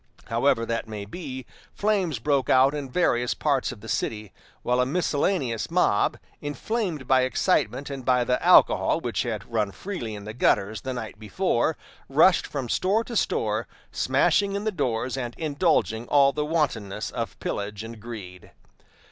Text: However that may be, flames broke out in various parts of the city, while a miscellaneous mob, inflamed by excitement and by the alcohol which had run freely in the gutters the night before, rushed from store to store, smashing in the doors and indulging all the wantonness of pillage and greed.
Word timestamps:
However 0.25 0.65
that 0.65 0.87
may 0.87 1.05
be, 1.05 1.45
flames 1.75 2.17
broke 2.17 2.49
out 2.49 2.73
in 2.73 2.89
various 2.89 3.35
parts 3.35 3.71
of 3.71 3.81
the 3.81 3.87
city, 3.87 4.31
while 4.63 4.79
a 4.81 4.83
miscellaneous 4.87 5.69
mob, 5.69 6.17
inflamed 6.41 7.07
by 7.07 7.21
excitement 7.21 7.91
and 7.91 8.03
by 8.03 8.23
the 8.23 8.43
alcohol 8.43 8.99
which 8.99 9.21
had 9.21 9.45
run 9.53 9.71
freely 9.71 10.15
in 10.15 10.23
the 10.23 10.33
gutters 10.33 10.81
the 10.81 10.93
night 10.95 11.19
before, 11.19 11.77
rushed 12.09 12.47
from 12.47 12.67
store 12.67 13.03
to 13.03 13.15
store, 13.15 13.67
smashing 13.91 14.55
in 14.55 14.63
the 14.63 14.71
doors 14.71 15.17
and 15.17 15.35
indulging 15.37 16.07
all 16.07 16.31
the 16.33 16.45
wantonness 16.47 17.11
of 17.11 17.39
pillage 17.39 17.83
and 17.83 17.99
greed. 17.99 18.49